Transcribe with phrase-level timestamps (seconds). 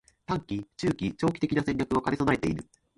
[0.25, 2.65] ③ 短期、中期、長期的な戦略を兼ね備えている